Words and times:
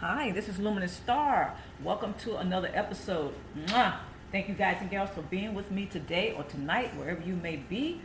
Hi, 0.00 0.30
this 0.30 0.48
is 0.48 0.58
Luminous 0.58 0.92
Star. 0.92 1.54
Welcome 1.84 2.14
to 2.20 2.38
another 2.38 2.70
episode. 2.72 3.34
Mwah! 3.66 3.96
Thank 4.32 4.48
you 4.48 4.54
guys 4.54 4.78
and 4.80 4.90
gals 4.90 5.10
for 5.10 5.20
being 5.20 5.52
with 5.52 5.70
me 5.70 5.84
today 5.84 6.32
or 6.34 6.42
tonight, 6.44 6.96
wherever 6.96 7.20
you 7.20 7.36
may 7.36 7.56
be. 7.56 8.00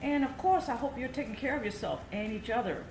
And 0.00 0.24
of 0.24 0.38
course, 0.38 0.70
I 0.70 0.74
hope 0.74 0.98
you're 0.98 1.10
taking 1.10 1.34
care 1.34 1.54
of 1.54 1.62
yourself 1.62 2.00
and 2.10 2.32
each 2.32 2.48
other. 2.48 2.82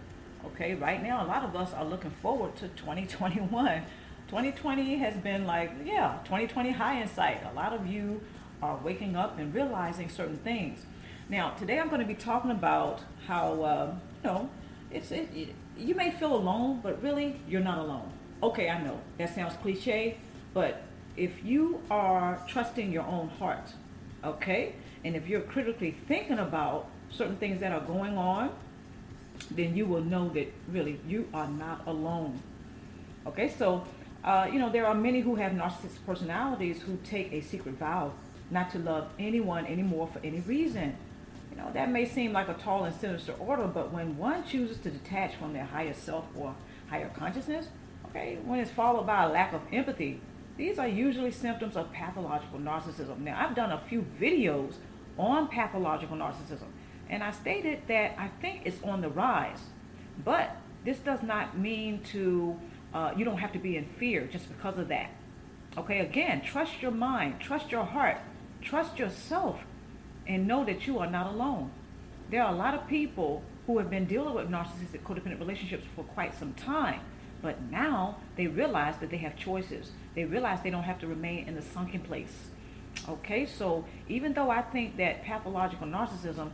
Okay, 0.46 0.76
right 0.76 1.02
now, 1.02 1.26
a 1.26 1.28
lot 1.28 1.44
of 1.44 1.56
us 1.56 1.74
are 1.74 1.84
looking 1.84 2.12
forward 2.12 2.56
to 2.58 2.68
2021. 2.68 3.82
2020 4.28 4.98
has 4.98 5.18
been 5.18 5.48
like, 5.48 5.72
yeah, 5.84 6.20
2020 6.24 6.74
high 6.74 7.02
in 7.02 7.08
sight. 7.08 7.42
A 7.52 7.56
lot 7.56 7.74
of 7.74 7.88
you 7.88 8.22
are 8.62 8.78
waking 8.84 9.16
up 9.16 9.40
and 9.40 9.52
realizing 9.52 10.10
certain 10.10 10.38
things. 10.38 10.86
Now, 11.28 11.56
today 11.58 11.80
I'm 11.80 11.90
going 11.90 12.02
to 12.02 12.08
be 12.08 12.14
talking 12.14 12.52
about 12.52 13.02
how, 13.26 13.64
uh, 13.64 13.96
you 14.24 14.30
know, 14.30 14.50
it's 14.92 15.10
it, 15.10 15.28
it, 15.34 15.56
you 15.76 15.96
may 15.96 16.12
feel 16.12 16.36
alone, 16.36 16.82
but 16.84 17.02
really, 17.02 17.42
you're 17.48 17.60
not 17.60 17.80
alone 17.80 18.12
okay, 18.44 18.70
I 18.70 18.82
know 18.84 19.00
that 19.18 19.34
sounds 19.34 19.56
cliche, 19.62 20.18
but 20.54 20.84
if 21.16 21.44
you 21.44 21.82
are 21.90 22.44
trusting 22.48 22.92
your 22.92 23.04
own 23.04 23.30
heart, 23.30 23.72
okay, 24.24 24.76
and 25.06 25.16
if 25.16 25.28
you're 25.28 25.42
critically 25.42 25.92
thinking 25.92 26.40
about 26.40 26.88
certain 27.10 27.38
things 27.38 27.62
that 27.62 27.72
are 27.72 27.82
going 27.82 28.18
on, 28.18 28.52
then 29.50 29.76
you 29.76 29.86
will 29.86 30.04
know 30.04 30.30
that 30.30 30.52
really 30.70 31.00
you 31.08 31.28
are 31.34 31.48
not 31.48 31.88
alone. 31.88 32.42
Okay, 33.26 33.48
so 33.48 33.86
uh, 34.24 34.48
you 34.52 34.60
know 34.60 34.70
there 34.70 34.86
are 34.86 34.96
many 34.96 35.22
who 35.22 35.36
have 35.36 35.54
narcissistic 35.54 36.06
personalities 36.06 36.82
who 36.82 36.98
take 37.06 37.32
a 37.32 37.42
secret 37.42 37.76
vow 37.76 38.12
not 38.52 38.70
to 38.72 38.80
love 38.80 39.08
anyone 39.18 39.66
anymore 39.66 40.10
for 40.12 40.20
any 40.24 40.42
reason. 40.42 40.96
You 41.52 41.58
know 41.58 41.72
that 41.74 41.90
may 41.92 42.06
seem 42.06 42.34
like 42.34 42.50
a 42.50 42.56
tall 42.56 42.84
and 42.84 42.96
sinister 42.96 43.34
order, 43.40 43.68
but 43.68 43.94
when 43.94 44.18
one 44.18 44.44
chooses 44.46 44.78
to 44.80 44.90
detach 44.90 45.36
from 45.36 45.54
their 45.54 45.66
higher 45.66 45.94
self 45.94 46.26
or 46.36 46.56
higher 46.90 47.10
consciousness, 47.16 47.68
okay, 48.14 48.38
when 48.46 48.60
it's 48.60 48.72
followed 48.72 49.08
by 49.08 49.24
a 49.24 49.30
lack 49.30 49.54
of 49.54 49.62
empathy, 49.72 50.22
these 50.56 50.78
are 50.78 50.88
usually 50.88 51.32
symptoms 51.32 51.76
of 51.76 51.92
pathological 51.92 52.60
narcissism. 52.60 53.20
Now, 53.20 53.44
I've 53.44 53.56
done 53.56 53.72
a 53.72 53.82
few 53.90 54.06
videos 54.22 54.76
on 55.18 55.48
pathological 55.48 56.16
narcissism, 56.16 56.68
and 57.10 57.24
I 57.24 57.32
stated 57.32 57.82
that 57.88 58.16
I 58.18 58.28
think 58.40 58.62
it's 58.66 58.82
on 58.84 59.02
the 59.02 59.10
rise. 59.10 59.60
But 60.24 60.56
this 60.86 61.00
does 61.00 61.24
not 61.24 61.58
mean 61.58 62.02
to, 62.12 62.60
uh, 62.94 63.14
you 63.18 63.26
don't 63.26 63.40
have 63.40 63.52
to 63.54 63.60
be 63.60 63.78
in 63.78 63.86
fear 63.98 64.28
just 64.32 64.48
because 64.48 64.78
of 64.78 64.90
that. 64.90 65.10
Okay, 65.76 66.00
again, 66.02 66.42
trust 66.42 66.84
your 66.84 66.92
mind, 66.92 67.40
trust 67.40 67.72
your 67.72 67.84
heart, 67.84 68.20
trust 68.62 69.00
yourself, 69.00 69.60
and 70.28 70.48
know 70.48 70.64
that 70.66 70.86
you 70.86 71.00
are 71.00 71.10
not 71.10 71.26
alone. 71.34 71.72
There 72.30 72.44
are 72.44 72.54
a 72.54 72.56
lot 72.56 72.76
of 72.76 72.88
people 72.88 73.42
who 73.66 73.80
have 73.80 73.90
been 73.90 74.06
dealing 74.06 74.36
with 74.36 74.50
narcissistic 74.50 75.02
codependent 75.04 75.40
relationships 75.40 75.84
for 75.96 76.04
quite 76.04 76.38
some 76.38 76.54
time 76.54 77.02
but 77.44 77.62
now 77.70 78.18
they 78.38 78.48
realize 78.48 78.96
that 79.02 79.12
they 79.12 79.18
have 79.18 79.36
choices. 79.36 79.92
They 80.16 80.24
realize 80.24 80.64
they 80.64 80.72
don't 80.72 80.84
have 80.84 81.00
to 81.00 81.08
remain 81.08 81.48
in 81.48 81.54
the 81.54 81.62
sunken 81.62 82.00
place. 82.00 82.48
Okay, 83.08 83.46
so 83.46 83.86
even 84.08 84.34
though 84.34 84.50
I 84.50 84.62
think 84.62 84.98
that 84.98 85.24
pathological 85.24 85.86
narcissism, 85.86 86.52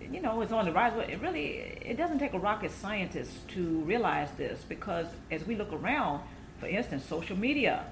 you 0.00 0.20
know, 0.20 0.42
is 0.42 0.52
on 0.52 0.66
the 0.66 0.72
rise, 0.72 0.92
but 0.94 1.08
it 1.08 1.20
really 1.20 1.46
it 1.84 1.96
doesn't 1.96 2.18
take 2.18 2.34
a 2.34 2.38
rocket 2.38 2.70
scientist 2.70 3.48
to 3.48 3.80
realize 3.80 4.30
this 4.36 4.62
because 4.68 5.06
as 5.30 5.46
we 5.46 5.56
look 5.56 5.72
around, 5.72 6.22
for 6.58 6.66
instance, 6.66 7.04
social 7.04 7.36
media, 7.36 7.86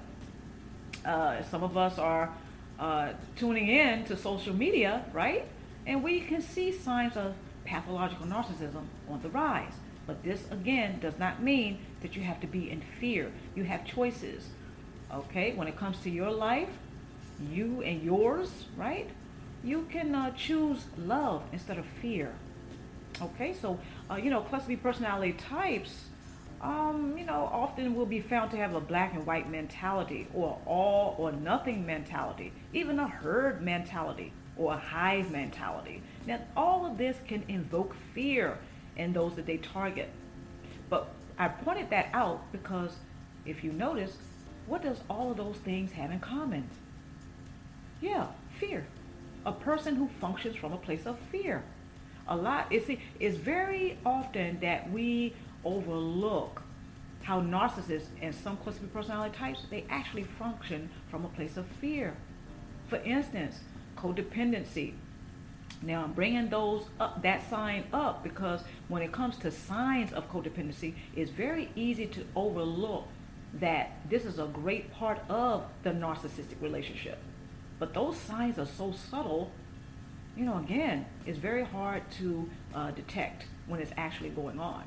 uh, 1.05 1.41
some 1.43 1.63
of 1.63 1.77
us 1.77 1.97
are 1.97 2.31
uh, 2.77 3.13
tuning 3.37 3.69
in 3.69 4.05
to 4.05 4.15
social 4.15 4.53
media, 4.53 5.03
right? 5.13 5.45
And 5.87 6.03
we 6.03 6.21
can 6.21 6.41
see 6.41 6.71
signs 6.71 7.17
of 7.17 7.33
pathological 7.65 8.27
narcissism 8.27 8.83
on 9.09 9.21
the 9.23 9.29
rise. 9.29 9.73
But 10.09 10.23
this, 10.23 10.45
again, 10.49 10.97
does 10.99 11.19
not 11.19 11.43
mean 11.43 11.77
that 12.01 12.15
you 12.15 12.23
have 12.23 12.41
to 12.41 12.47
be 12.47 12.71
in 12.71 12.81
fear. 12.99 13.31
You 13.53 13.63
have 13.65 13.85
choices. 13.85 14.47
Okay? 15.13 15.53
When 15.53 15.67
it 15.67 15.77
comes 15.77 15.99
to 15.99 16.09
your 16.09 16.31
life, 16.31 16.69
you 17.51 17.83
and 17.83 18.01
yours, 18.01 18.65
right? 18.75 19.07
You 19.63 19.85
can 19.91 20.15
uh, 20.15 20.31
choose 20.31 20.85
love 20.97 21.43
instead 21.51 21.77
of 21.77 21.85
fear. 22.01 22.33
Okay? 23.21 23.53
So, 23.53 23.77
uh, 24.09 24.15
you 24.15 24.31
know, 24.31 24.41
cluster 24.41 24.69
B 24.69 24.77
personality 24.77 25.33
types, 25.33 26.05
um, 26.59 27.13
you 27.15 27.23
know, 27.23 27.47
often 27.53 27.93
will 27.93 28.07
be 28.07 28.19
found 28.19 28.49
to 28.49 28.57
have 28.57 28.73
a 28.73 28.81
black 28.81 29.13
and 29.13 29.27
white 29.27 29.47
mentality 29.47 30.27
or 30.33 30.57
all 30.65 31.13
or 31.19 31.31
nothing 31.33 31.85
mentality, 31.85 32.51
even 32.73 32.97
a 32.97 33.07
herd 33.07 33.61
mentality 33.61 34.33
or 34.57 34.73
a 34.73 34.77
hive 34.77 35.29
mentality. 35.29 36.01
Now, 36.25 36.39
all 36.57 36.87
of 36.87 36.97
this 36.97 37.15
can 37.27 37.43
invoke 37.47 37.95
fear 38.15 38.57
and 38.99 39.13
those 39.13 39.35
that 39.35 39.45
they 39.47 39.57
target. 39.57 40.09
But 40.89 41.09
I 41.37 41.47
pointed 41.47 41.89
that 41.89 42.09
out 42.13 42.51
because 42.51 42.97
if 43.45 43.63
you 43.63 43.71
notice, 43.71 44.17
what 44.67 44.83
does 44.83 44.99
all 45.09 45.31
of 45.31 45.37
those 45.37 45.55
things 45.57 45.93
have 45.93 46.11
in 46.11 46.19
common? 46.19 46.69
Yeah, 48.01 48.27
fear. 48.59 48.85
A 49.45 49.51
person 49.53 49.95
who 49.95 50.09
functions 50.19 50.55
from 50.55 50.73
a 50.73 50.77
place 50.77 51.05
of 51.05 51.17
fear. 51.31 51.63
A 52.27 52.35
lot, 52.35 52.67
it's, 52.69 52.89
it's 53.19 53.37
very 53.37 53.97
often 54.05 54.59
that 54.59 54.91
we 54.91 55.33
overlook 55.63 56.61
how 57.23 57.41
narcissists 57.41 58.07
and 58.21 58.33
some 58.33 58.57
cluster 58.57 58.85
personality 58.87 59.35
types, 59.35 59.61
they 59.69 59.85
actually 59.89 60.23
function 60.23 60.89
from 61.09 61.25
a 61.25 61.29
place 61.29 61.57
of 61.57 61.65
fear. 61.81 62.15
For 62.87 62.97
instance, 62.97 63.59
codependency, 63.97 64.93
now 65.81 66.03
I'm 66.03 66.13
bringing 66.13 66.49
those 66.49 66.85
up, 66.99 67.21
that 67.23 67.49
sign 67.49 67.85
up 67.93 68.23
because 68.23 68.61
when 68.89 69.01
it 69.01 69.11
comes 69.11 69.37
to 69.37 69.51
signs 69.51 70.11
of 70.11 70.29
codependency, 70.29 70.93
it's 71.15 71.31
very 71.31 71.69
easy 71.75 72.05
to 72.07 72.25
overlook 72.35 73.07
that 73.53 73.91
this 74.09 74.25
is 74.25 74.39
a 74.39 74.45
great 74.45 74.91
part 74.93 75.19
of 75.29 75.63
the 75.83 75.91
narcissistic 75.91 76.61
relationship. 76.61 77.17
But 77.79 77.93
those 77.93 78.17
signs 78.17 78.59
are 78.59 78.65
so 78.65 78.91
subtle, 78.91 79.51
you 80.35 80.45
know, 80.45 80.57
again, 80.57 81.05
it's 81.25 81.37
very 81.37 81.63
hard 81.63 82.03
to 82.19 82.49
uh, 82.75 82.91
detect 82.91 83.45
when 83.67 83.79
it's 83.79 83.91
actually 83.97 84.29
going 84.29 84.59
on. 84.59 84.83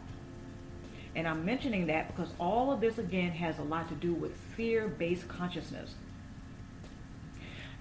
And 1.15 1.27
I'm 1.27 1.45
mentioning 1.45 1.87
that 1.87 2.15
because 2.15 2.33
all 2.39 2.71
of 2.71 2.81
this, 2.81 2.99
again, 2.99 3.33
has 3.33 3.59
a 3.59 3.63
lot 3.63 3.89
to 3.89 3.95
do 3.95 4.13
with 4.13 4.37
fear 4.57 4.89
based 4.89 5.29
consciousness. 5.29 5.95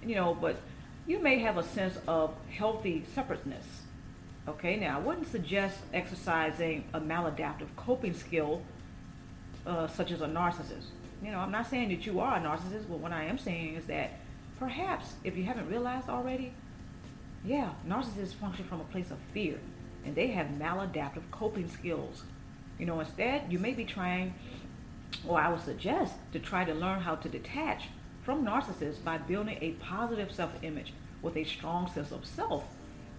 You 0.04 0.16
know, 0.16 0.34
but 0.34 0.56
you 1.06 1.18
may 1.18 1.38
have 1.38 1.58
a 1.58 1.62
sense 1.62 1.98
of 2.06 2.34
healthy 2.50 3.04
separateness. 3.14 3.82
Okay, 4.48 4.76
now 4.76 4.98
I 4.98 5.00
wouldn't 5.00 5.30
suggest 5.30 5.78
exercising 5.92 6.84
a 6.94 7.00
maladaptive 7.00 7.68
coping 7.76 8.14
skill 8.14 8.62
uh, 9.66 9.86
such 9.86 10.10
as 10.10 10.20
a 10.20 10.26
narcissist. 10.26 10.86
You 11.22 11.30
know, 11.30 11.38
I'm 11.38 11.52
not 11.52 11.68
saying 11.68 11.90
that 11.90 12.04
you 12.06 12.18
are 12.20 12.36
a 12.36 12.40
narcissist, 12.40 12.88
but 12.88 12.98
what 12.98 13.12
I 13.12 13.24
am 13.24 13.38
saying 13.38 13.76
is 13.76 13.84
that 13.86 14.10
perhaps 14.58 15.14
if 15.22 15.36
you 15.36 15.44
haven't 15.44 15.68
realized 15.68 16.08
already, 16.08 16.52
yeah, 17.44 17.70
narcissists 17.86 18.34
function 18.34 18.64
from 18.64 18.80
a 18.80 18.84
place 18.84 19.10
of 19.10 19.18
fear 19.32 19.58
and 20.04 20.14
they 20.14 20.28
have 20.28 20.46
maladaptive 20.48 21.22
coping 21.30 21.68
skills. 21.68 22.22
You 22.78 22.86
know, 22.86 22.98
instead, 23.00 23.52
you 23.52 23.58
may 23.58 23.72
be 23.72 23.84
trying, 23.84 24.34
or 25.26 25.38
I 25.38 25.48
would 25.48 25.60
suggest, 25.60 26.14
to 26.32 26.40
try 26.40 26.64
to 26.64 26.74
learn 26.74 27.00
how 27.00 27.14
to 27.16 27.28
detach 27.28 27.88
from 28.22 28.44
narcissists 28.44 29.02
by 29.02 29.18
building 29.18 29.58
a 29.60 29.72
positive 29.72 30.32
self 30.32 30.52
image 30.62 30.92
with 31.20 31.36
a 31.36 31.44
strong 31.44 31.90
sense 31.90 32.12
of 32.12 32.24
self, 32.24 32.64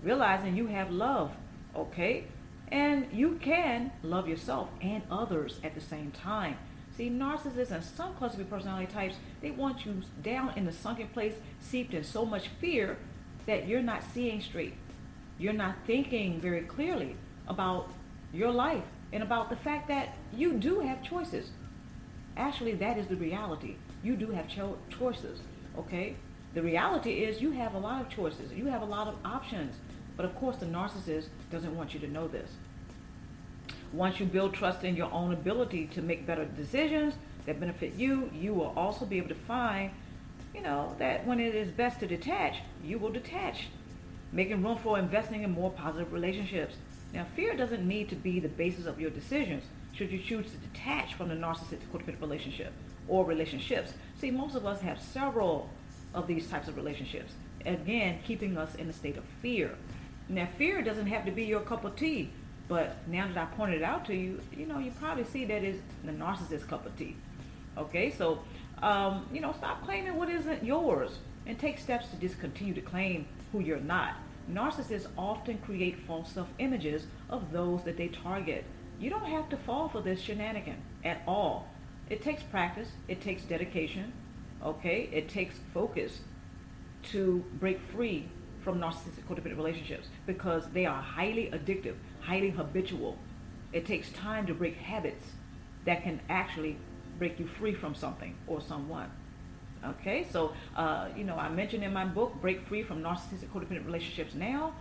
realizing 0.01 0.55
you 0.55 0.67
have 0.67 0.91
love, 0.91 1.35
okay? 1.75 2.25
And 2.69 3.07
you 3.11 3.39
can 3.41 3.91
love 4.01 4.27
yourself 4.27 4.69
and 4.81 5.03
others 5.11 5.59
at 5.63 5.75
the 5.75 5.81
same 5.81 6.11
time. 6.11 6.57
See, 6.95 7.09
narcissists 7.09 7.71
and 7.71 7.83
some 7.83 8.13
cluster 8.15 8.37
B 8.37 8.43
personality 8.43 8.91
types, 8.91 9.15
they 9.41 9.51
want 9.51 9.85
you 9.85 10.01
down 10.21 10.53
in 10.55 10.65
the 10.65 10.71
sunken 10.71 11.07
place, 11.07 11.35
seeped 11.59 11.93
in 11.93 12.03
so 12.03 12.25
much 12.25 12.49
fear 12.59 12.97
that 13.45 13.67
you're 13.67 13.81
not 13.81 14.03
seeing 14.03 14.41
straight. 14.41 14.75
You're 15.37 15.53
not 15.53 15.75
thinking 15.85 16.39
very 16.39 16.61
clearly 16.61 17.15
about 17.47 17.89
your 18.31 18.51
life 18.51 18.83
and 19.11 19.23
about 19.23 19.49
the 19.49 19.55
fact 19.55 19.87
that 19.87 20.15
you 20.35 20.53
do 20.53 20.79
have 20.79 21.03
choices. 21.03 21.49
Actually, 22.37 22.73
that 22.75 22.97
is 22.97 23.07
the 23.07 23.15
reality 23.15 23.75
you 24.03 24.15
do 24.15 24.31
have 24.31 24.47
cho- 24.47 24.77
choices, 24.89 25.39
okay? 25.77 26.15
The 26.53 26.61
reality 26.61 27.23
is 27.23 27.41
you 27.41 27.51
have 27.51 27.73
a 27.73 27.79
lot 27.79 28.01
of 28.01 28.09
choices. 28.09 28.51
You 28.51 28.67
have 28.67 28.81
a 28.81 28.85
lot 28.85 29.07
of 29.07 29.15
options. 29.25 29.75
But 30.15 30.25
of 30.25 30.35
course, 30.35 30.57
the 30.57 30.67
narcissist 30.67 31.27
doesn't 31.51 31.75
want 31.75 31.93
you 31.93 31.99
to 32.01 32.07
know 32.07 32.27
this. 32.27 32.51
Once 33.91 34.19
you 34.19 34.25
build 34.25 34.53
trust 34.53 34.83
in 34.83 34.95
your 34.95 35.11
own 35.11 35.33
ability 35.33 35.87
to 35.87 36.01
make 36.01 36.27
better 36.27 36.45
decisions 36.45 37.15
that 37.45 37.59
benefit 37.59 37.93
you, 37.93 38.29
you 38.33 38.53
will 38.53 38.73
also 38.75 39.05
be 39.05 39.17
able 39.17 39.29
to 39.29 39.35
find, 39.35 39.91
you 40.53 40.61
know, 40.61 40.95
that 40.99 41.25
when 41.25 41.39
it 41.39 41.55
is 41.55 41.69
best 41.69 41.99
to 41.99 42.07
detach, 42.07 42.57
you 42.83 42.99
will 42.99 43.11
detach, 43.11 43.67
making 44.31 44.63
room 44.63 44.77
for 44.77 44.99
investing 44.99 45.43
in 45.43 45.51
more 45.51 45.71
positive 45.71 46.13
relationships. 46.13 46.75
Now, 47.13 47.25
fear 47.35 47.55
doesn't 47.55 47.87
need 47.87 48.09
to 48.09 48.15
be 48.15 48.39
the 48.39 48.49
basis 48.49 48.85
of 48.85 48.99
your 48.99 49.11
decisions 49.11 49.63
should 49.93 50.11
you 50.11 50.19
choose 50.19 50.47
to 50.51 50.57
detach 50.57 51.13
from 51.13 51.29
the 51.29 51.35
narcissistic 51.35 51.87
codependent 51.91 52.21
relationship 52.21 52.73
or 53.07 53.25
relationships. 53.25 53.93
See, 54.19 54.31
most 54.31 54.55
of 54.55 54.65
us 54.65 54.81
have 54.81 55.01
several 55.01 55.69
of 56.13 56.27
these 56.27 56.47
types 56.47 56.67
of 56.67 56.77
relationships. 56.77 57.33
Again, 57.65 58.19
keeping 58.23 58.57
us 58.57 58.75
in 58.75 58.89
a 58.89 58.93
state 58.93 59.17
of 59.17 59.23
fear. 59.41 59.75
Now, 60.29 60.47
fear 60.57 60.81
doesn't 60.81 61.07
have 61.07 61.25
to 61.25 61.31
be 61.31 61.43
your 61.43 61.61
cup 61.61 61.83
of 61.85 61.95
tea, 61.95 62.31
but 62.67 62.97
now 63.07 63.27
that 63.27 63.37
I 63.37 63.45
pointed 63.55 63.81
it 63.81 63.83
out 63.83 64.05
to 64.05 64.15
you, 64.15 64.41
you 64.55 64.65
know, 64.65 64.79
you 64.79 64.91
probably 64.91 65.25
see 65.25 65.45
that 65.45 65.63
is 65.63 65.79
the 66.03 66.11
narcissist 66.11 66.67
cup 66.67 66.85
of 66.85 66.95
tea. 66.97 67.15
Okay, 67.77 68.11
so 68.11 68.39
um, 68.83 69.25
you 69.31 69.39
know, 69.39 69.53
stop 69.53 69.83
claiming 69.85 70.15
what 70.15 70.29
isn't 70.29 70.63
yours 70.63 71.19
and 71.45 71.57
take 71.57 71.79
steps 71.79 72.07
to 72.07 72.15
discontinue 72.17 72.73
to 72.73 72.81
claim 72.81 73.25
who 73.51 73.59
you're 73.61 73.79
not. 73.79 74.15
Narcissists 74.51 75.07
often 75.17 75.57
create 75.59 75.99
false 76.05 76.31
self-images 76.31 77.07
of 77.29 77.51
those 77.51 77.83
that 77.83 77.95
they 77.95 78.09
target. 78.09 78.65
You 78.99 79.09
don't 79.09 79.25
have 79.25 79.49
to 79.49 79.57
fall 79.57 79.87
for 79.87 80.01
this 80.01 80.19
shenanigan 80.19 80.77
at 81.03 81.21
all. 81.25 81.67
It 82.09 82.21
takes 82.21 82.43
practice, 82.43 82.89
it 83.07 83.21
takes 83.21 83.43
dedication, 83.43 84.13
okay? 84.63 85.09
It 85.11 85.29
takes 85.29 85.55
focus 85.73 86.21
to 87.11 87.43
break 87.59 87.79
free 87.91 88.27
from 88.63 88.79
narcissistic 88.79 89.25
codependent 89.29 89.57
relationships 89.57 90.07
because 90.25 90.69
they 90.71 90.85
are 90.85 91.01
highly 91.01 91.49
addictive, 91.51 91.95
highly 92.21 92.49
habitual. 92.49 93.17
It 93.71 93.85
takes 93.85 94.09
time 94.11 94.45
to 94.47 94.53
break 94.53 94.75
habits 94.77 95.25
that 95.85 96.03
can 96.03 96.21
actually 96.29 96.77
break 97.19 97.39
you 97.39 97.47
free 97.47 97.73
from 97.73 97.95
something 97.95 98.35
or 98.47 98.61
someone. 98.61 99.09
Okay, 99.85 100.25
so 100.31 100.53
uh, 100.77 101.09
you 101.15 101.25
know, 101.25 101.35
I 101.35 101.49
mentioned 101.49 101.83
in 101.83 101.91
my 101.91 102.05
book, 102.05 102.33
Break 102.41 102.65
Free 102.67 102.83
from 102.83 103.01
Narcissistic 103.01 103.49
Codependent 103.53 103.85
Relationships 103.85 104.33
Now, 104.33 104.73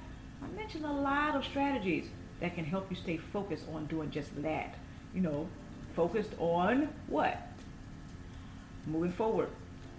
I 0.42 0.46
mentioned 0.56 0.84
a 0.84 0.92
lot 0.92 1.34
of 1.34 1.44
strategies 1.44 2.06
that 2.40 2.54
can 2.54 2.64
help 2.64 2.88
you 2.88 2.96
stay 2.96 3.16
focused 3.16 3.64
on 3.72 3.86
doing 3.86 4.10
just 4.10 4.40
that. 4.42 4.76
You 5.12 5.22
know, 5.22 5.48
focused 5.94 6.32
on 6.38 6.88
what? 7.06 7.40
Moving 8.86 9.12
forward, 9.12 9.48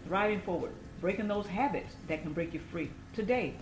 thriving 0.07 0.41
forward, 0.41 0.71
breaking 1.01 1.27
those 1.27 1.47
habits 1.47 1.93
that 2.07 2.21
can 2.21 2.33
break 2.33 2.53
you 2.53 2.59
free 2.59 2.91
today. 3.13 3.53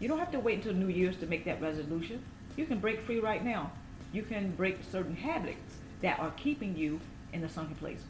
You 0.00 0.08
don't 0.08 0.18
have 0.18 0.32
to 0.32 0.40
wait 0.40 0.58
until 0.58 0.74
New 0.74 0.88
Year's 0.88 1.16
to 1.18 1.26
make 1.26 1.44
that 1.44 1.60
resolution. 1.60 2.22
You 2.56 2.66
can 2.66 2.78
break 2.78 3.00
free 3.02 3.20
right 3.20 3.44
now. 3.44 3.70
You 4.12 4.22
can 4.22 4.50
break 4.52 4.78
certain 4.90 5.16
habits 5.16 5.76
that 6.02 6.18
are 6.18 6.32
keeping 6.36 6.76
you 6.76 7.00
in 7.32 7.40
the 7.40 7.48
sunken 7.48 7.76
place. 7.76 8.00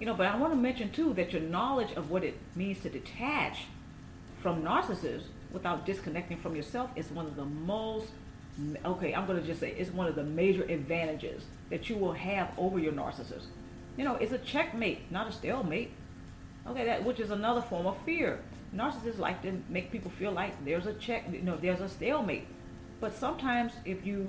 You 0.00 0.06
know, 0.06 0.14
but 0.14 0.26
I 0.26 0.36
want 0.36 0.52
to 0.52 0.58
mention 0.58 0.90
too 0.90 1.14
that 1.14 1.32
your 1.32 1.42
knowledge 1.42 1.92
of 1.92 2.10
what 2.10 2.22
it 2.22 2.36
means 2.54 2.80
to 2.80 2.90
detach 2.90 3.64
from 4.42 4.62
narcissists 4.62 5.24
without 5.52 5.86
disconnecting 5.86 6.38
from 6.38 6.54
yourself 6.54 6.90
is 6.96 7.10
one 7.10 7.26
of 7.26 7.36
the 7.36 7.44
most 7.44 8.08
okay, 8.84 9.14
I'm 9.14 9.26
going 9.26 9.40
to 9.40 9.46
just 9.46 9.60
say 9.60 9.72
it's 9.72 9.90
one 9.90 10.06
of 10.06 10.14
the 10.14 10.24
major 10.24 10.62
advantages 10.64 11.44
that 11.70 11.88
you 11.90 11.96
will 11.96 12.12
have 12.12 12.50
over 12.56 12.78
your 12.78 12.92
narcissist. 12.92 13.46
You 13.96 14.04
know, 14.04 14.14
it's 14.16 14.32
a 14.32 14.38
checkmate, 14.38 15.10
not 15.10 15.28
a 15.28 15.32
stalemate. 15.32 15.92
Okay, 16.66 16.84
that 16.84 17.04
which 17.04 17.20
is 17.20 17.30
another 17.30 17.62
form 17.62 17.86
of 17.86 17.96
fear. 18.04 18.40
Narcissists 18.74 19.18
like 19.18 19.42
to 19.42 19.60
make 19.68 19.92
people 19.92 20.10
feel 20.10 20.32
like 20.32 20.64
there's 20.64 20.86
a 20.86 20.94
check, 20.94 21.24
you 21.30 21.42
know, 21.42 21.56
there's 21.56 21.80
a 21.80 21.88
stalemate. 21.88 22.46
But 23.00 23.14
sometimes 23.14 23.72
if 23.84 24.04
you 24.06 24.28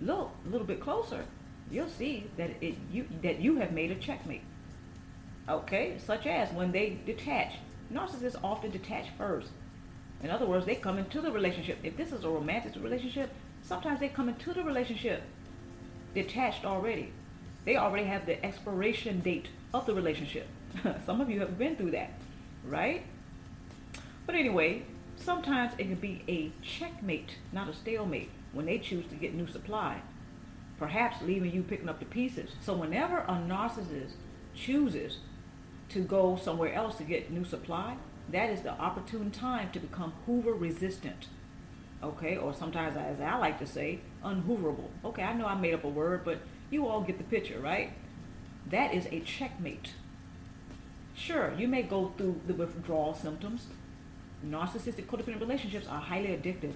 look 0.00 0.30
a 0.46 0.48
little 0.48 0.66
bit 0.66 0.80
closer, 0.80 1.24
you'll 1.70 1.88
see 1.88 2.30
that 2.36 2.50
it 2.60 2.76
you 2.92 3.06
that 3.22 3.40
you 3.40 3.56
have 3.56 3.72
made 3.72 3.90
a 3.90 3.96
checkmate. 3.96 4.42
Okay, 5.48 5.98
such 5.98 6.26
as 6.26 6.52
when 6.52 6.72
they 6.72 6.98
detach. 7.04 7.54
Narcissists 7.92 8.36
often 8.42 8.70
detach 8.70 9.08
first. 9.18 9.50
In 10.22 10.30
other 10.30 10.46
words, 10.46 10.64
they 10.64 10.74
come 10.74 10.96
into 10.96 11.20
the 11.20 11.30
relationship. 11.30 11.78
If 11.82 11.98
this 11.98 12.12
is 12.12 12.24
a 12.24 12.30
romantic 12.30 12.82
relationship, 12.82 13.30
sometimes 13.64 14.00
they 14.00 14.08
come 14.08 14.28
into 14.28 14.52
the 14.52 14.62
relationship 14.62 15.22
detached 16.14 16.64
already. 16.64 17.12
They 17.64 17.76
already 17.76 18.04
have 18.04 18.26
the 18.26 18.44
expiration 18.44 19.20
date 19.20 19.48
of 19.72 19.86
the 19.86 19.94
relationship. 19.94 20.46
Some 21.06 21.20
of 21.20 21.28
you 21.28 21.40
have 21.40 21.58
been 21.58 21.76
through 21.76 21.90
that, 21.92 22.12
right? 22.64 23.04
But 24.26 24.36
anyway, 24.36 24.82
sometimes 25.16 25.72
it 25.78 25.84
can 25.84 25.94
be 25.96 26.22
a 26.28 26.52
checkmate, 26.64 27.36
not 27.52 27.68
a 27.68 27.74
stalemate, 27.74 28.30
when 28.52 28.66
they 28.66 28.78
choose 28.78 29.06
to 29.06 29.16
get 29.16 29.34
new 29.34 29.46
supply, 29.46 30.00
perhaps 30.78 31.22
leaving 31.22 31.52
you 31.52 31.62
picking 31.62 31.88
up 31.88 31.98
the 31.98 32.04
pieces. 32.04 32.50
So 32.60 32.74
whenever 32.74 33.18
a 33.18 33.32
narcissist 33.32 34.12
chooses 34.54 35.18
to 35.90 36.00
go 36.00 36.36
somewhere 36.36 36.72
else 36.72 36.96
to 36.96 37.04
get 37.04 37.30
new 37.30 37.44
supply, 37.44 37.96
that 38.30 38.50
is 38.50 38.62
the 38.62 38.72
opportune 38.72 39.30
time 39.30 39.70
to 39.72 39.80
become 39.80 40.12
Hoover 40.26 40.54
resistant. 40.54 41.26
Okay, 42.02 42.36
or 42.36 42.52
sometimes, 42.52 42.96
as 42.96 43.20
I 43.20 43.36
like 43.38 43.58
to 43.60 43.66
say, 43.66 44.00
unhooverable. 44.22 44.88
Okay, 45.04 45.22
I 45.22 45.32
know 45.32 45.46
I 45.46 45.54
made 45.54 45.74
up 45.74 45.84
a 45.84 45.88
word, 45.88 46.24
but 46.24 46.38
you 46.70 46.86
all 46.86 47.00
get 47.00 47.18
the 47.18 47.24
picture, 47.24 47.58
right? 47.60 47.92
That 48.70 48.94
is 48.94 49.06
a 49.10 49.20
checkmate. 49.20 49.92
Sure, 51.14 51.54
you 51.56 51.68
may 51.68 51.82
go 51.82 52.12
through 52.16 52.40
the 52.46 52.54
withdrawal 52.54 53.14
symptoms. 53.14 53.66
Narcissistic 54.44 55.06
codependent 55.06 55.40
relationships 55.40 55.86
are 55.86 56.00
highly 56.00 56.28
addictive. 56.28 56.74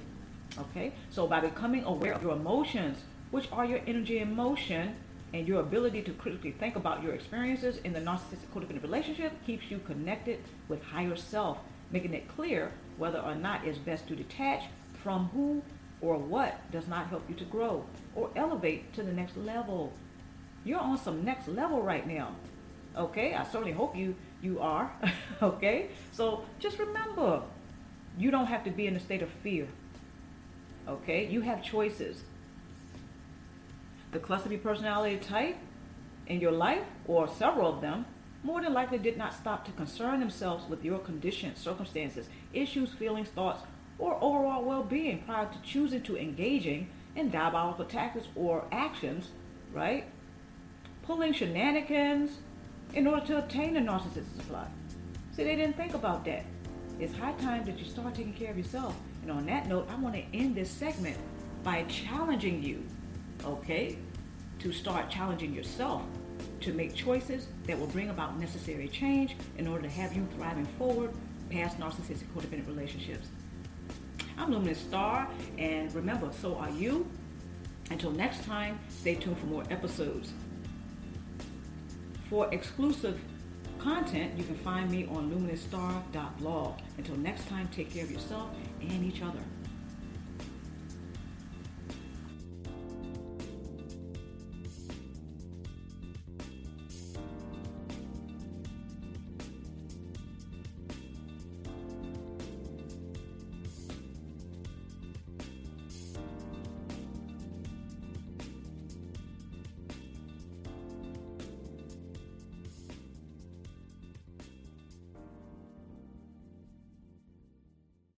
Okay, 0.58 0.92
so 1.10 1.26
by 1.26 1.40
becoming 1.40 1.84
aware 1.84 2.14
of 2.14 2.22
your 2.22 2.32
emotions, 2.32 3.02
which 3.30 3.48
are 3.52 3.64
your 3.64 3.80
energy 3.86 4.18
and 4.18 4.34
motion, 4.34 4.96
and 5.34 5.46
your 5.46 5.60
ability 5.60 6.02
to 6.02 6.12
critically 6.12 6.52
think 6.52 6.76
about 6.76 7.02
your 7.02 7.12
experiences 7.12 7.78
in 7.84 7.92
the 7.92 8.00
narcissistic 8.00 8.48
codependent 8.54 8.82
relationship 8.82 9.32
keeps 9.44 9.70
you 9.70 9.78
connected 9.78 10.40
with 10.68 10.82
higher 10.82 11.16
self, 11.16 11.58
making 11.90 12.14
it 12.14 12.28
clear 12.28 12.72
whether 12.96 13.18
or 13.18 13.34
not 13.34 13.66
it's 13.66 13.78
best 13.78 14.06
to 14.08 14.16
detach 14.16 14.64
from 15.02 15.28
who 15.34 15.62
or 16.00 16.16
what 16.16 16.70
does 16.70 16.86
not 16.86 17.08
help 17.08 17.28
you 17.28 17.34
to 17.36 17.44
grow 17.44 17.84
or 18.14 18.30
elevate 18.36 18.92
to 18.94 19.02
the 19.02 19.12
next 19.12 19.36
level. 19.36 19.92
You're 20.64 20.80
on 20.80 20.98
some 20.98 21.24
next 21.24 21.48
level 21.48 21.82
right 21.82 22.06
now. 22.06 22.34
Okay? 22.96 23.34
I 23.34 23.44
certainly 23.44 23.72
hope 23.72 23.96
you 23.96 24.14
you 24.40 24.60
are. 24.60 24.90
okay? 25.42 25.90
So 26.12 26.44
just 26.58 26.78
remember, 26.78 27.42
you 28.16 28.30
don't 28.30 28.46
have 28.46 28.64
to 28.64 28.70
be 28.70 28.86
in 28.86 28.96
a 28.96 29.00
state 29.00 29.22
of 29.22 29.30
fear. 29.30 29.66
Okay? 30.86 31.26
You 31.26 31.40
have 31.42 31.62
choices. 31.62 32.22
The 34.12 34.18
cluster 34.18 34.48
B 34.48 34.56
personality 34.56 35.16
type 35.18 35.56
in 36.26 36.40
your 36.40 36.52
life, 36.52 36.84
or 37.06 37.26
several 37.26 37.74
of 37.74 37.80
them, 37.80 38.06
more 38.42 38.62
than 38.62 38.72
likely 38.72 38.98
did 38.98 39.16
not 39.16 39.34
stop 39.34 39.64
to 39.64 39.72
concern 39.72 40.20
themselves 40.20 40.68
with 40.68 40.84
your 40.84 40.98
condition, 40.98 41.56
circumstances, 41.56 42.28
issues, 42.52 42.92
feelings, 42.92 43.28
thoughts, 43.28 43.62
or 43.98 44.14
overall 44.22 44.64
well-being 44.64 45.22
prior 45.26 45.46
to 45.46 45.60
choosing 45.62 46.02
to 46.02 46.16
engaging 46.16 46.88
in 47.16 47.30
diabolical 47.30 47.84
tactics 47.84 48.28
or 48.34 48.64
actions, 48.70 49.30
right? 49.72 50.04
Pulling 51.02 51.32
shenanigans 51.32 52.38
in 52.94 53.06
order 53.06 53.26
to 53.26 53.38
obtain 53.38 53.76
a 53.76 53.80
narcissist's 53.80 54.36
supply. 54.36 54.66
See, 55.32 55.44
they 55.44 55.56
didn't 55.56 55.76
think 55.76 55.94
about 55.94 56.24
that. 56.26 56.44
It's 57.00 57.16
high 57.16 57.32
time 57.34 57.64
that 57.64 57.78
you 57.78 57.84
start 57.84 58.14
taking 58.14 58.32
care 58.32 58.50
of 58.50 58.58
yourself. 58.58 58.96
And 59.22 59.30
on 59.30 59.46
that 59.46 59.66
note, 59.66 59.88
I 59.90 59.96
want 59.96 60.14
to 60.14 60.24
end 60.32 60.54
this 60.54 60.70
segment 60.70 61.16
by 61.62 61.84
challenging 61.84 62.62
you, 62.62 62.84
okay, 63.44 63.98
to 64.60 64.72
start 64.72 65.10
challenging 65.10 65.54
yourself 65.54 66.02
to 66.60 66.72
make 66.72 66.94
choices 66.94 67.48
that 67.66 67.78
will 67.78 67.86
bring 67.88 68.10
about 68.10 68.38
necessary 68.38 68.88
change 68.88 69.36
in 69.58 69.66
order 69.66 69.82
to 69.82 69.88
have 69.88 70.14
you 70.14 70.26
thriving 70.34 70.66
forward 70.78 71.10
past 71.50 71.78
narcissistic 71.78 72.26
codependent 72.34 72.66
relationships. 72.66 73.28
I'm 74.38 74.52
Luminous 74.52 74.78
Star, 74.78 75.28
and 75.58 75.92
remember, 75.94 76.30
so 76.40 76.54
are 76.54 76.70
you. 76.70 77.08
Until 77.90 78.12
next 78.12 78.44
time, 78.44 78.78
stay 78.88 79.16
tuned 79.16 79.36
for 79.38 79.46
more 79.46 79.64
episodes. 79.68 80.32
For 82.30 82.48
exclusive 82.54 83.20
content, 83.80 84.38
you 84.38 84.44
can 84.44 84.54
find 84.54 84.88
me 84.90 85.06
on 85.06 85.28
luminousstar.blog. 85.30 86.78
Until 86.98 87.16
next 87.16 87.48
time, 87.48 87.68
take 87.74 87.92
care 87.92 88.04
of 88.04 88.12
yourself 88.12 88.50
and 88.80 89.04
each 89.04 89.22
other. 89.22 89.40